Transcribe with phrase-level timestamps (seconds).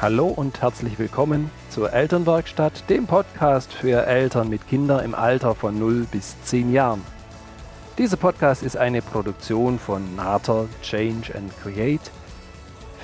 [0.00, 5.76] Hallo und herzlich willkommen zur Elternwerkstatt, dem Podcast für Eltern mit Kindern im Alter von
[5.76, 7.02] 0 bis 10 Jahren.
[7.98, 12.12] Dieser Podcast ist eine Produktion von Nater Change and Create.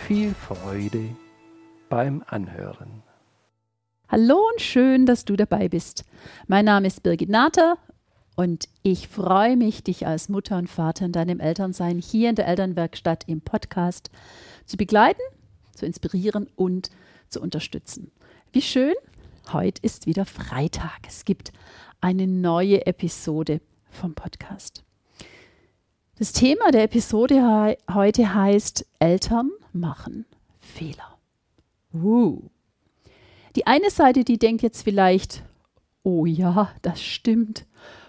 [0.07, 1.09] Viel Freude
[1.89, 3.03] beim Anhören.
[4.08, 6.04] Hallo und schön, dass du dabei bist.
[6.46, 7.76] Mein Name ist Birgit Nater
[8.36, 12.46] und ich freue mich, dich als Mutter und Vater in deinem Elternsein hier in der
[12.46, 14.11] Elternwerkstatt im Podcast
[14.64, 15.22] zu begleiten
[15.77, 16.91] zu inspirieren und
[17.29, 18.11] zu unterstützen.
[18.53, 18.95] Wie schön,
[19.53, 21.00] heute ist wieder Freitag.
[21.07, 21.53] Es gibt
[22.00, 23.61] eine neue Episode
[23.91, 24.85] vom Podcast.
[26.19, 30.27] Das Thema der Episode heute heißt Eltern machen
[30.61, 31.19] Fehler.
[31.93, 32.42] Uh.
[33.56, 35.42] Die eine Seite, die denkt jetzt vielleicht,
[36.03, 37.67] oh ja, das stimmt.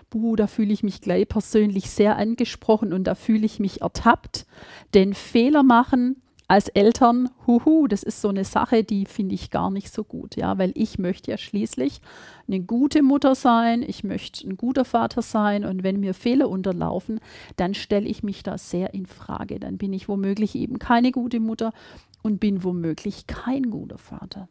[0.09, 4.45] Buh, da fühle ich mich gleich persönlich sehr angesprochen und da fühle ich mich ertappt.
[4.93, 9.71] Denn Fehler machen als Eltern, huhu, das ist so eine Sache, die finde ich gar
[9.71, 12.01] nicht so gut, ja, weil ich möchte ja schließlich
[12.47, 17.19] eine gute Mutter sein, ich möchte ein guter Vater sein und wenn mir Fehler unterlaufen,
[17.55, 21.39] dann stelle ich mich da sehr in Frage, dann bin ich womöglich eben keine gute
[21.39, 21.73] Mutter
[22.21, 24.47] und bin womöglich kein guter Vater.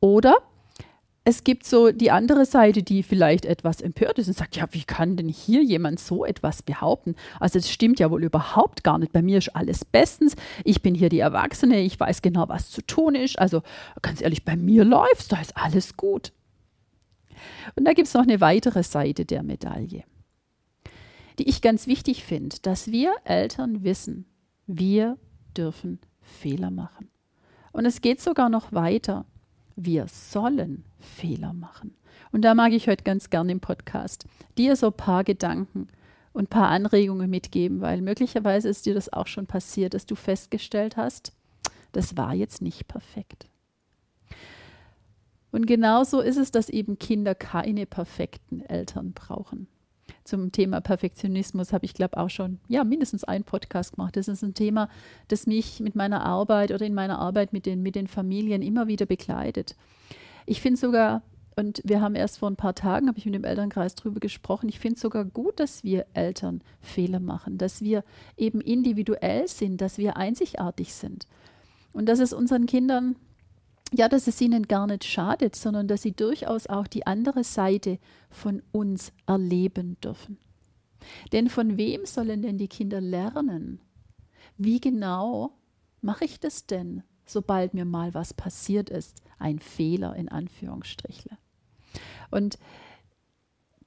[0.00, 0.36] Oder
[1.28, 4.84] es gibt so die andere Seite, die vielleicht etwas empört ist und sagt, ja, wie
[4.84, 7.16] kann denn hier jemand so etwas behaupten?
[7.40, 9.12] Also das stimmt ja wohl überhaupt gar nicht.
[9.12, 10.36] Bei mir ist alles bestens.
[10.62, 13.40] Ich bin hier die Erwachsene, ich weiß genau, was zu tun ist.
[13.40, 13.62] Also
[14.02, 16.32] ganz ehrlich, bei mir läuft da ist alles gut.
[17.74, 20.04] Und da gibt es noch eine weitere Seite der Medaille,
[21.40, 24.26] die ich ganz wichtig finde, dass wir Eltern wissen,
[24.68, 25.18] wir
[25.56, 27.08] dürfen Fehler machen.
[27.72, 29.26] Und es geht sogar noch weiter.
[29.76, 31.94] Wir sollen Fehler machen.
[32.32, 35.88] Und da mag ich heute ganz gerne im Podcast dir so ein paar Gedanken
[36.32, 40.14] und ein paar Anregungen mitgeben, weil möglicherweise ist dir das auch schon passiert, dass du
[40.14, 41.32] festgestellt hast,
[41.92, 43.48] das war jetzt nicht perfekt.
[45.52, 49.68] Und genauso ist es, dass eben Kinder keine perfekten Eltern brauchen
[50.26, 54.16] zum Thema Perfektionismus habe ich, glaube auch schon, ja, mindestens einen Podcast gemacht.
[54.16, 54.88] Das ist ein Thema,
[55.28, 58.86] das mich mit meiner Arbeit oder in meiner Arbeit mit den, mit den Familien immer
[58.86, 59.76] wieder begleitet.
[60.44, 61.22] Ich finde sogar,
[61.56, 64.68] und wir haben erst vor ein paar Tagen, habe ich mit dem Elternkreis darüber gesprochen,
[64.68, 68.04] ich finde sogar gut, dass wir Eltern Fehler machen, dass wir
[68.36, 71.26] eben individuell sind, dass wir einzigartig sind.
[71.92, 73.16] Und dass es unseren Kindern
[73.92, 77.98] ja, dass es ihnen gar nicht schadet, sondern dass sie durchaus auch die andere Seite
[78.30, 80.38] von uns erleben dürfen.
[81.32, 83.80] Denn von wem sollen denn die Kinder lernen?
[84.58, 85.52] Wie genau
[86.00, 89.22] mache ich das denn, sobald mir mal was passiert ist?
[89.38, 91.36] Ein Fehler in Anführungsstrichle.
[92.30, 92.58] Und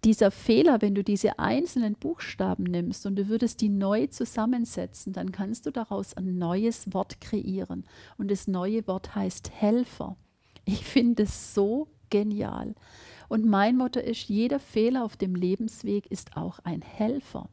[0.03, 5.31] dieser Fehler, wenn du diese einzelnen Buchstaben nimmst und du würdest die neu zusammensetzen, dann
[5.31, 7.85] kannst du daraus ein neues Wort kreieren.
[8.17, 10.15] Und das neue Wort heißt Helfer.
[10.65, 12.75] Ich finde es so genial.
[13.27, 17.49] Und mein Motto ist, jeder Fehler auf dem Lebensweg ist auch ein Helfer.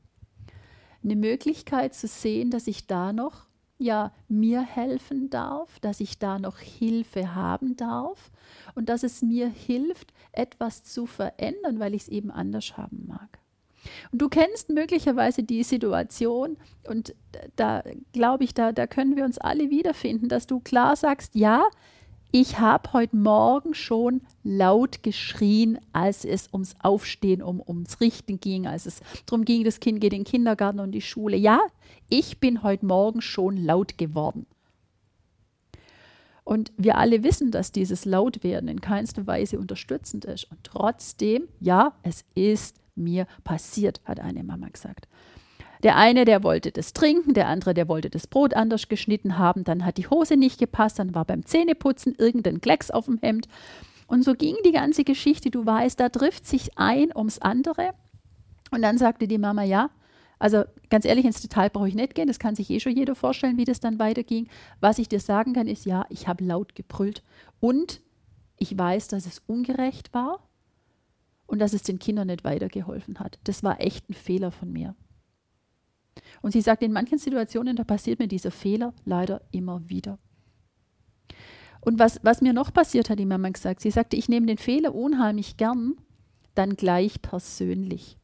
[1.03, 3.47] Eine Möglichkeit zu sehen, dass ich da noch
[3.79, 8.31] ja mir helfen darf, dass ich da noch Hilfe haben darf
[8.75, 13.39] und dass es mir hilft, etwas zu verändern, weil ich es eben anders haben mag.
[14.11, 16.57] Und du kennst möglicherweise die Situation
[16.89, 17.15] und
[17.57, 17.83] da
[18.13, 21.69] glaube ich, da, da können wir uns alle wiederfinden, dass du klar sagst, ja,
[22.33, 28.67] ich habe heute Morgen schon laut geschrien, als es ums Aufstehen, um, ums Richten ging,
[28.67, 31.37] als es darum ging, das Kind geht in den Kindergarten und die Schule.
[31.37, 31.61] Ja,
[32.09, 34.47] ich bin heute Morgen schon laut geworden.
[36.45, 40.45] Und wir alle wissen, dass dieses Lautwerden in keinster Weise unterstützend ist.
[40.45, 45.09] Und trotzdem, ja, es ist mir passiert, hat eine Mama gesagt.
[45.87, 49.63] Der eine, der wollte das trinken, der andere, der wollte das Brot anders geschnitten haben,
[49.63, 53.47] dann hat die Hose nicht gepasst, dann war beim Zähneputzen irgendein Klecks auf dem Hemd.
[54.09, 57.91] Und so ging die ganze Geschichte, du weißt, da trifft sich ein ums andere.
[58.73, 59.91] Und dann sagte die Mama, ja,
[60.41, 63.15] also ganz ehrlich, ins Detail brauche ich nicht gehen, das kann sich eh schon jeder
[63.15, 64.49] vorstellen, wie das dann weiterging.
[64.81, 67.23] Was ich dir sagen kann, ist, ja, ich habe laut gebrüllt
[67.61, 68.01] und
[68.57, 70.49] ich weiß, dass es ungerecht war
[71.47, 73.39] und dass es den Kindern nicht weitergeholfen hat.
[73.45, 74.97] Das war echt ein Fehler von mir.
[76.43, 80.19] Und sie sagt, in manchen Situationen, da passiert mir dieser Fehler leider immer wieder.
[81.81, 84.59] Und was, was mir noch passiert hat, die Mama gesagt, sie sagte, ich nehme den
[84.59, 85.95] Fehler unheimlich gern,
[86.55, 88.19] dann gleich persönlich.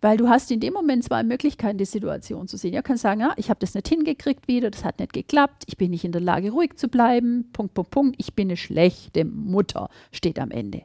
[0.00, 2.74] Weil du hast in dem Moment zwei Möglichkeiten, die Situation zu sehen.
[2.74, 5.76] Ihr könnt sagen, ja, ich habe das nicht hingekriegt wieder, das hat nicht geklappt, ich
[5.76, 9.24] bin nicht in der Lage, ruhig zu bleiben, Punkt, Punkt, Punkt, ich bin eine schlechte
[9.24, 10.82] Mutter, steht am Ende.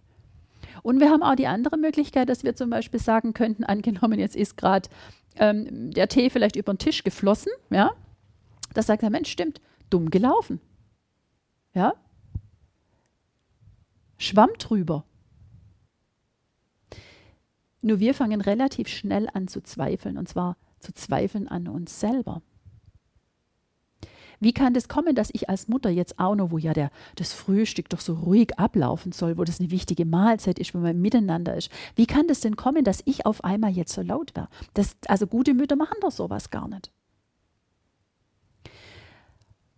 [0.83, 4.36] Und wir haben auch die andere Möglichkeit, dass wir zum Beispiel sagen könnten, angenommen, jetzt
[4.36, 4.89] ist gerade
[5.36, 7.92] ähm, der Tee vielleicht über den Tisch geflossen, ja,
[8.74, 10.60] Da sagt der Mensch, stimmt, dumm gelaufen.
[11.74, 11.94] Ja?
[14.18, 15.06] Schwamm drüber.
[17.81, 22.42] Nur wir fangen relativ schnell an zu zweifeln, und zwar zu zweifeln an uns selber.
[24.42, 27.32] Wie kann das kommen, dass ich als Mutter jetzt auch noch, wo ja der, das
[27.32, 31.56] Frühstück doch so ruhig ablaufen soll, wo das eine wichtige Mahlzeit ist, wo man miteinander
[31.56, 34.50] ist, wie kann das denn kommen, dass ich auf einmal jetzt so laut wäre?
[35.08, 36.92] also gute Mütter machen doch sowas gar nicht.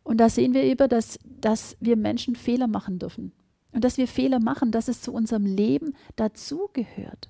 [0.03, 3.33] Und da sehen wir eben, dass, dass wir Menschen Fehler machen dürfen.
[3.73, 7.29] Und dass wir Fehler machen, dass es zu unserem Leben dazugehört.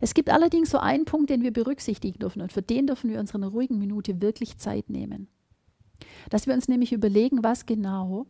[0.00, 3.18] Es gibt allerdings so einen Punkt, den wir berücksichtigen dürfen und für den dürfen wir
[3.18, 5.28] uns in einer ruhigen Minute wirklich Zeit nehmen.
[6.28, 8.26] Dass wir uns nämlich überlegen, was genau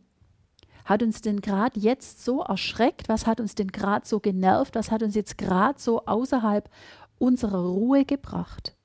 [0.85, 4.91] hat uns denn gerade jetzt so erschreckt, was hat uns denn gerade so genervt, was
[4.91, 6.69] hat uns jetzt gerade so außerhalb
[7.17, 8.75] unserer Ruhe gebracht.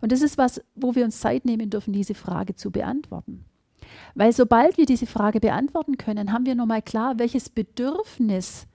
[0.00, 3.44] Und das ist was, wo wir uns Zeit nehmen dürfen, diese Frage zu beantworten.
[4.14, 8.66] Weil sobald wir diese Frage beantworten können, haben wir nochmal klar, welches Bedürfnis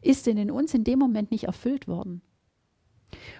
[0.00, 2.22] ist denn in uns in dem Moment nicht erfüllt worden.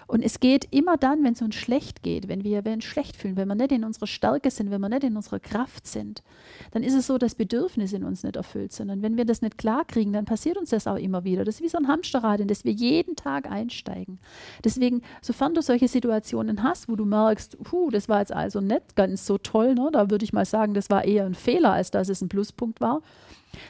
[0.07, 3.35] Und es geht immer dann, wenn es uns schlecht geht, wenn wir uns schlecht fühlen,
[3.35, 6.23] wenn wir nicht in unserer Stärke sind, wenn wir nicht in unserer Kraft sind,
[6.71, 8.89] dann ist es so, dass Bedürfnisse in uns nicht erfüllt sind.
[8.89, 11.45] Und wenn wir das nicht klar kriegen, dann passiert uns das auch immer wieder.
[11.45, 14.19] Das ist wie so ein Hamsterrad, in das wir jeden Tag einsteigen.
[14.63, 18.95] Deswegen, sofern du solche Situationen hast, wo du merkst, puh, das war jetzt also nicht
[18.95, 21.91] ganz so toll, ne, da würde ich mal sagen, das war eher ein Fehler, als
[21.91, 23.01] dass es ein Pluspunkt war,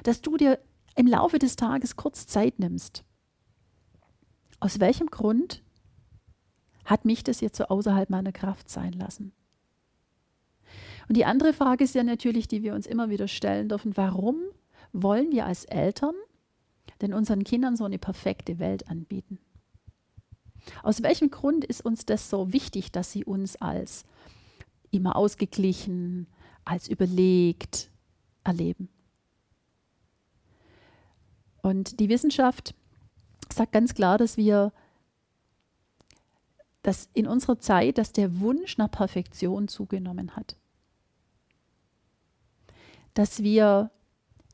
[0.03, 0.59] dass du dir
[0.95, 3.03] im Laufe des Tages kurz Zeit nimmst.
[4.59, 5.62] Aus welchem Grund
[6.93, 9.33] hat mich das jetzt so außerhalb meiner Kraft sein lassen?
[11.07, 14.35] Und die andere Frage ist ja natürlich, die wir uns immer wieder stellen dürfen, warum
[14.91, 16.13] wollen wir als Eltern
[17.01, 19.39] denn unseren Kindern so eine perfekte Welt anbieten?
[20.83, 24.05] Aus welchem Grund ist uns das so wichtig, dass sie uns als
[24.91, 26.27] immer ausgeglichen,
[26.63, 27.89] als überlegt
[28.43, 28.87] erleben?
[31.63, 32.75] Und die Wissenschaft
[33.51, 34.71] sagt ganz klar, dass wir
[36.83, 40.57] dass in unserer Zeit, dass der Wunsch nach Perfektion zugenommen hat.
[43.13, 43.89] Dass wir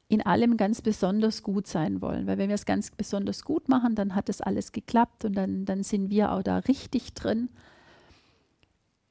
[0.08, 2.26] in allem ganz besonders gut sein wollen.
[2.26, 5.66] Weil wenn wir es ganz besonders gut machen, dann hat das alles geklappt und dann,
[5.66, 7.50] dann sind wir auch da richtig drin.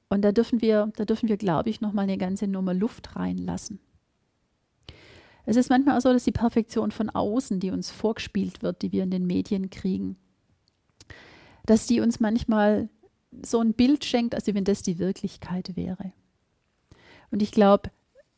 [0.08, 3.78] Und da dürfen wir, da dürfen wir, glaube ich, nochmal eine ganze Nummer Luft reinlassen.
[5.44, 8.92] Es ist manchmal auch so, dass die Perfektion von außen, die uns vorgespielt wird, die
[8.92, 10.16] wir in den Medien kriegen,
[11.64, 12.88] dass die uns manchmal
[13.42, 16.12] so ein Bild schenkt, als wenn das die Wirklichkeit wäre.
[17.30, 17.90] Und ich glaube,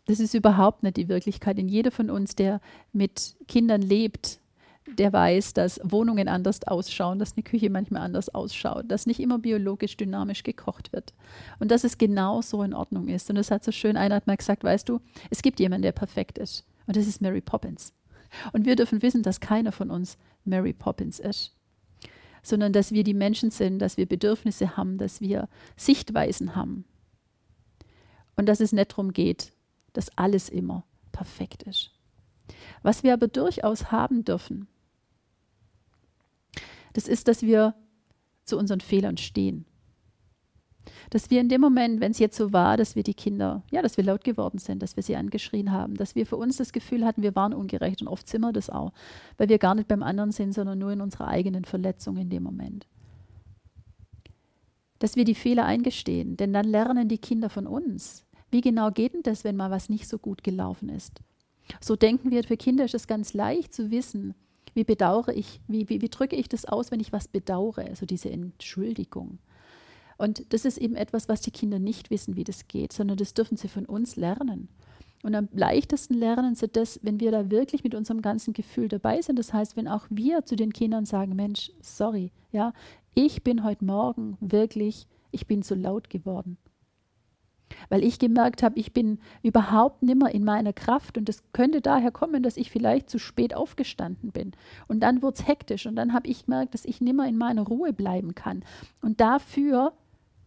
[0.07, 1.59] das ist überhaupt nicht die Wirklichkeit.
[1.59, 2.61] Denn jeder von uns, der
[2.93, 4.41] mit Kindern lebt,
[4.87, 9.39] der weiß, dass Wohnungen anders ausschauen, dass eine Küche manchmal anders ausschaut, dass nicht immer
[9.39, 11.15] biologisch dynamisch gekocht wird
[11.61, 13.31] und dass es genau so in Ordnung ist.
[13.31, 15.01] Und das hat so schön, einer hat mal gesagt, weißt du,
[15.31, 16.65] es gibt jemanden, der perfekt ist.
[16.87, 17.93] Und das ist Mary Poppins.
[18.53, 21.53] Und wir dürfen wissen, dass keiner von uns Mary Poppins ist,
[22.43, 26.85] sondern dass wir die Menschen sind, dass wir Bedürfnisse haben, dass wir Sichtweisen haben.
[28.37, 29.53] Und dass es nicht darum geht,
[29.93, 31.91] dass alles immer perfekt ist.
[32.83, 34.69] Was wir aber durchaus haben dürfen,
[36.95, 37.75] das ist, dass wir
[38.45, 39.67] zu unseren Fehlern stehen
[41.11, 43.83] dass wir in dem Moment, wenn es jetzt so war, dass wir die Kinder, ja,
[43.83, 46.73] dass wir laut geworden sind, dass wir sie angeschrien haben, dass wir für uns das
[46.73, 48.93] Gefühl hatten, wir waren ungerecht und oft sind wir das auch,
[49.37, 52.43] weil wir gar nicht beim anderen sind, sondern nur in unserer eigenen Verletzung in dem
[52.43, 52.87] Moment.
[54.99, 58.27] Dass wir die Fehler eingestehen, denn dann lernen die Kinder von uns.
[58.51, 61.21] Wie genau geht denn das, wenn mal was nicht so gut gelaufen ist?
[61.81, 64.35] So denken wir, für Kinder ist es ganz leicht zu wissen,
[64.75, 68.07] wie bedauere ich, wie, wie, wie drücke ich das aus, wenn ich was bedauere, also
[68.07, 69.39] diese Entschuldigung.
[70.21, 73.33] Und das ist eben etwas, was die Kinder nicht wissen, wie das geht, sondern das
[73.33, 74.69] dürfen sie von uns lernen.
[75.23, 79.23] Und am leichtesten lernen sie das, wenn wir da wirklich mit unserem ganzen Gefühl dabei
[79.23, 79.39] sind.
[79.39, 82.75] Das heißt, wenn auch wir zu den Kindern sagen, Mensch, sorry, ja,
[83.15, 86.59] ich bin heute Morgen wirklich, ich bin zu laut geworden.
[87.89, 92.11] Weil ich gemerkt habe, ich bin überhaupt nimmer in meiner Kraft und es könnte daher
[92.11, 94.53] kommen, dass ich vielleicht zu spät aufgestanden bin.
[94.87, 97.63] Und dann wurde es hektisch und dann habe ich gemerkt, dass ich nimmer in meiner
[97.63, 98.65] Ruhe bleiben kann.
[99.01, 99.95] Und dafür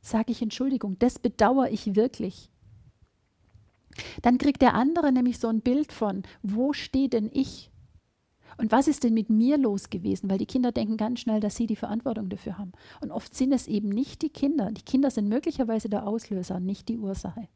[0.03, 2.51] sage ich Entschuldigung, das bedauere ich wirklich.
[4.21, 7.71] Dann kriegt der andere nämlich so ein Bild von, wo stehe denn ich?
[8.57, 10.29] Und was ist denn mit mir los gewesen?
[10.29, 12.73] Weil die Kinder denken ganz schnell, dass sie die Verantwortung dafür haben.
[13.01, 14.71] Und oft sind es eben nicht die Kinder.
[14.71, 17.47] Die Kinder sind möglicherweise der Auslöser, nicht die Ursache.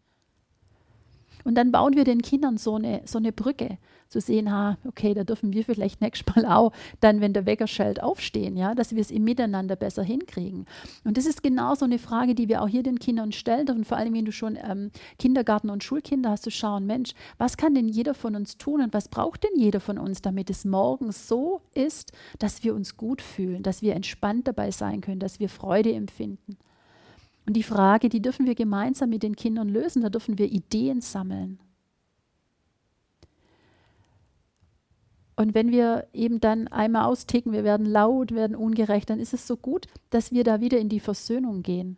[1.48, 3.78] Und dann bauen wir den Kindern so eine, so eine Brücke,
[4.10, 7.68] zu sehen, ha, okay, da dürfen wir vielleicht nächstes Mal auch dann, wenn der Wecker
[7.68, 10.66] schellt, aufstehen, ja, dass wir es im Miteinander besser hinkriegen.
[11.04, 13.86] Und das ist genau so eine Frage, die wir auch hier den Kindern stellen dürfen,
[13.86, 17.76] vor allem wenn du schon ähm, Kindergarten und Schulkinder hast, zu schauen, Mensch, was kann
[17.76, 21.30] denn jeder von uns tun und was braucht denn jeder von uns, damit es morgens
[21.30, 25.50] so ist, dass wir uns gut fühlen, dass wir entspannt dabei sein können, dass wir
[25.50, 26.58] Freude empfinden.
[27.48, 31.00] Und die Frage, die dürfen wir gemeinsam mit den Kindern lösen, da dürfen wir Ideen
[31.00, 31.60] sammeln.
[35.38, 39.48] Und wenn wir eben dann einmal austicken, wir werden laut, werden ungerecht, dann ist es
[39.48, 41.98] so gut, dass wir da wieder in die Versöhnung gehen.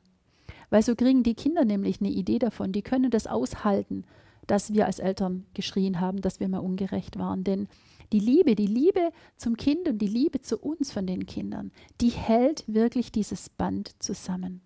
[0.69, 4.03] Weil so kriegen die Kinder nämlich eine Idee davon, die können das aushalten,
[4.45, 7.43] dass wir als Eltern geschrien haben, dass wir mal ungerecht waren.
[7.43, 7.67] Denn
[8.11, 12.09] die Liebe, die Liebe zum Kind und die Liebe zu uns von den Kindern, die
[12.09, 14.61] hält wirklich dieses Band zusammen.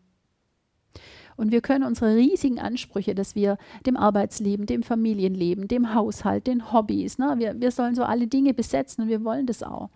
[1.36, 6.72] Und wir können unsere riesigen Ansprüche, dass wir dem Arbeitsleben, dem Familienleben, dem Haushalt, den
[6.72, 9.90] Hobbys, ne, wir, wir sollen so alle Dinge besetzen und wir wollen das auch,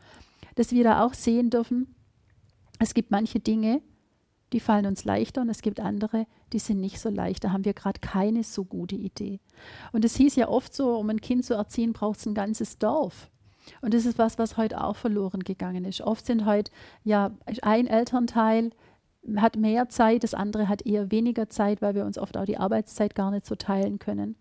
[0.56, 1.96] dass wir da auch sehen dürfen,
[2.80, 3.82] es gibt manche Dinge,
[4.54, 7.44] die fallen uns leichter und es gibt andere, die sind nicht so leicht.
[7.44, 9.40] Da haben wir gerade keine so gute Idee.
[9.92, 12.78] Und es hieß ja oft so, um ein Kind zu erziehen, braucht es ein ganzes
[12.78, 13.30] Dorf.
[13.82, 16.02] Und das ist was, was heute auch verloren gegangen ist.
[16.02, 16.72] Oft sind heute
[17.04, 18.72] ja ein Elternteil
[19.36, 22.58] hat mehr Zeit, das andere hat eher weniger Zeit, weil wir uns oft auch die
[22.58, 24.36] Arbeitszeit gar nicht so teilen können.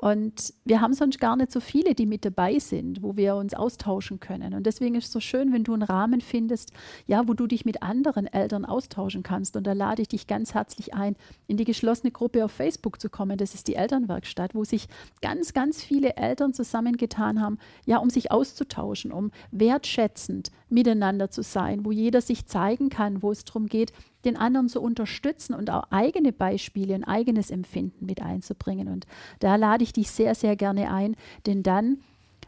[0.00, 3.52] Und wir haben sonst gar nicht so viele, die mit dabei sind, wo wir uns
[3.52, 4.54] austauschen können.
[4.54, 6.72] Und deswegen ist es so schön, wenn du einen Rahmen findest,
[7.08, 9.56] ja, wo du dich mit anderen Eltern austauschen kannst.
[9.56, 11.16] Und da lade ich dich ganz herzlich ein,
[11.48, 13.38] in die geschlossene Gruppe auf Facebook zu kommen.
[13.38, 14.86] Das ist die Elternwerkstatt, wo sich
[15.20, 21.84] ganz, ganz viele Eltern zusammengetan haben, ja, um sich auszutauschen, um wertschätzend miteinander zu sein,
[21.84, 23.92] wo jeder sich zeigen kann, wo es darum geht,
[24.24, 28.88] den anderen zu unterstützen und auch eigene Beispiele, ein eigenes Empfinden mit einzubringen.
[28.88, 29.06] Und
[29.38, 31.98] da lade ich dich sehr, sehr gerne ein, denn dann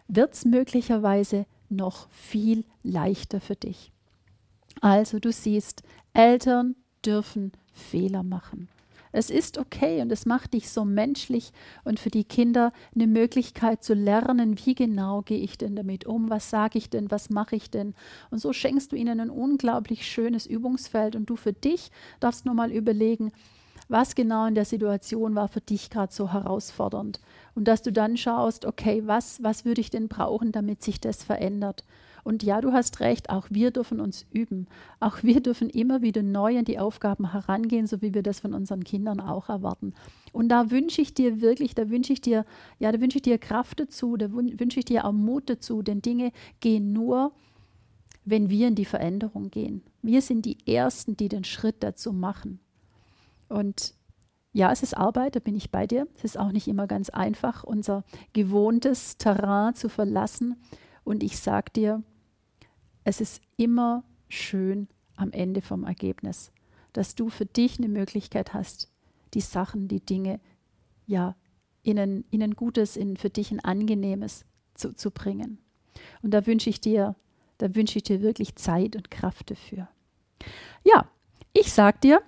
[0.08, 3.92] wird es möglicherweise noch viel leichter für dich.
[4.80, 6.74] Also du siehst, Eltern
[7.04, 8.68] dürfen Fehler machen.
[9.12, 11.52] Es ist okay und es macht dich so menschlich
[11.84, 16.30] und für die Kinder eine Möglichkeit zu lernen, wie genau gehe ich denn damit um,
[16.30, 17.94] was sage ich denn, was mache ich denn.
[18.30, 21.90] Und so schenkst du ihnen ein unglaublich schönes Übungsfeld und du für dich
[22.20, 23.32] darfst nur mal überlegen,
[23.88, 27.20] was genau in der Situation war für dich gerade so herausfordernd.
[27.56, 31.24] Und dass du dann schaust, okay, was, was würde ich denn brauchen, damit sich das
[31.24, 31.84] verändert.
[32.24, 34.66] Und ja, du hast recht, auch wir dürfen uns üben.
[34.98, 38.54] Auch wir dürfen immer wieder neu an die Aufgaben herangehen, so wie wir das von
[38.54, 39.94] unseren Kindern auch erwarten.
[40.32, 42.44] Und da wünsche ich dir wirklich, da wünsche ich dir,
[42.78, 46.02] ja, da wünsche ich dir Kraft dazu, da wünsche ich dir auch Mut dazu, denn
[46.02, 47.32] Dinge gehen nur,
[48.24, 49.82] wenn wir in die Veränderung gehen.
[50.02, 52.60] Wir sind die Ersten, die den Schritt dazu machen.
[53.48, 53.94] Und
[54.52, 56.08] ja, es ist Arbeit, da bin ich bei dir.
[56.16, 60.56] Es ist auch nicht immer ganz einfach, unser gewohntes Terrain zu verlassen.
[61.04, 62.02] Und ich sage dir,
[63.04, 66.52] es ist immer schön am Ende vom Ergebnis,
[66.92, 68.90] dass du für dich eine Möglichkeit hast,
[69.34, 70.40] die Sachen, die Dinge,
[71.06, 71.36] ja,
[71.82, 75.58] in ein, in ein gutes, in für dich ein angenehmes zu, zu bringen.
[76.22, 77.16] Und da wünsche ich dir,
[77.58, 79.88] da wünsche ich dir wirklich Zeit und Kraft dafür.
[80.84, 81.08] Ja,
[81.52, 82.22] ich sage dir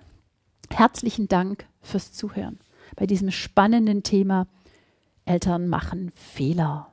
[0.69, 2.59] herzlichen Dank fürs Zuhören
[2.95, 4.47] bei diesem spannenden Thema
[5.25, 6.92] Eltern machen Fehler.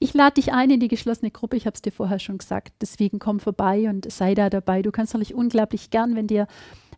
[0.00, 2.72] Ich lade dich ein in die geschlossene Gruppe, ich habe es dir vorher schon gesagt.
[2.80, 4.82] Deswegen komm vorbei und sei da dabei.
[4.82, 6.46] Du kannst natürlich unglaublich gern, wenn dir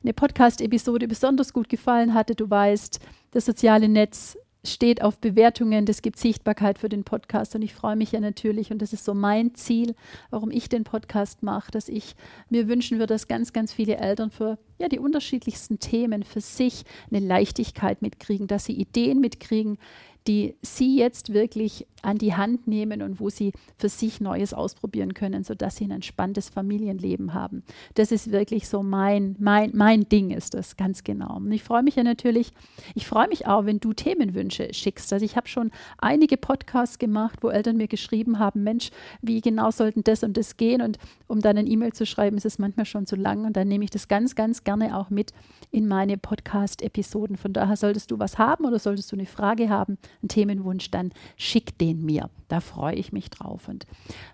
[0.02, 3.00] eine Podcast-Episode besonders gut gefallen hatte, du weißt,
[3.32, 7.96] das soziale Netz steht auf Bewertungen, das gibt Sichtbarkeit für den Podcast und ich freue
[7.96, 9.94] mich ja natürlich und das ist so mein Ziel,
[10.28, 12.14] warum ich den Podcast mache, dass ich
[12.50, 16.84] mir wünschen würde, dass ganz, ganz viele Eltern für ja, die unterschiedlichsten Themen für sich
[17.10, 19.78] eine Leichtigkeit mitkriegen, dass sie Ideen mitkriegen,
[20.26, 25.14] die sie jetzt wirklich an die Hand nehmen und wo sie für sich Neues ausprobieren
[25.14, 27.62] können, sodass sie ein entspanntes Familienleben haben.
[27.94, 31.36] Das ist wirklich so mein, mein, mein Ding ist das, ganz genau.
[31.36, 32.52] Und ich freue mich ja natürlich,
[32.94, 35.12] ich freue mich auch, wenn du Themenwünsche schickst.
[35.12, 39.70] Also ich habe schon einige Podcasts gemacht, wo Eltern mir geschrieben haben, Mensch, wie genau
[39.70, 40.82] sollten das und das gehen?
[40.82, 43.44] Und um dann ein E-Mail zu schreiben, ist es manchmal schon zu lang.
[43.44, 45.32] Und dann nehme ich das ganz, ganz gerne auch mit
[45.70, 47.36] in meine Podcast-Episoden.
[47.36, 51.12] Von daher solltest du was haben oder solltest du eine Frage haben, einen Themenwunsch, dann
[51.36, 52.30] schick den mir.
[52.48, 53.68] Da freue ich mich drauf.
[53.68, 53.86] Und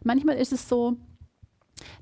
[0.03, 0.97] manchmal ist es so,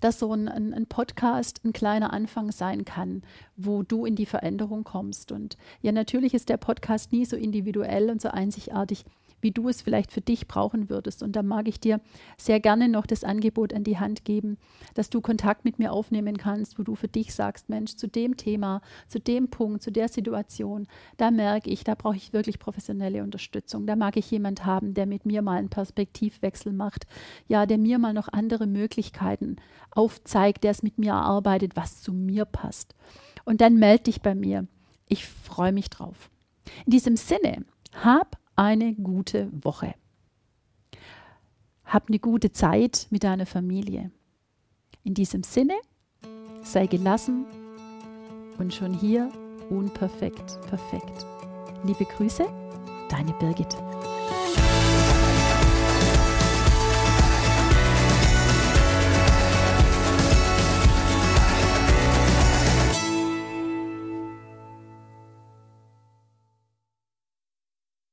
[0.01, 3.23] dass so ein, ein, Podcast ein kleiner Anfang sein kann,
[3.57, 5.33] wo du in die Veränderung kommst.
[5.33, 9.05] Und ja, natürlich ist der Podcast nie so individuell und so einzigartig
[9.45, 11.23] wie du es vielleicht für dich brauchen würdest.
[11.23, 12.01] Und da mag ich dir
[12.37, 14.57] sehr gerne noch das Angebot an die Hand geben,
[14.95, 18.37] dass du Kontakt mit mir aufnehmen kannst, wo du für dich sagst, Mensch, zu dem
[18.37, 23.23] Thema, zu dem Punkt, zu der Situation, da merke ich, da brauche ich wirklich professionelle
[23.23, 23.87] Unterstützung.
[23.87, 27.07] Da mag ich jemand haben, der mit mir mal einen Perspektivwechsel macht,
[27.47, 29.57] ja, der mir mal noch andere Möglichkeiten
[29.91, 32.95] aufzeigt, der es mit mir erarbeitet, was zu mir passt.
[33.45, 34.67] Und dann melde dich bei mir.
[35.07, 36.31] Ich freue mich drauf.
[36.87, 37.67] In diesem Sinne,
[38.03, 39.95] hab eine gute Woche.
[41.85, 44.11] Hab eine gute Zeit mit deiner Familie.
[45.03, 45.75] In diesem Sinne,
[46.63, 47.47] sei gelassen
[48.59, 49.31] und schon hier
[49.71, 51.27] unperfekt perfekt.
[51.85, 52.47] Liebe Grüße,
[53.11, 53.77] deine Birgit.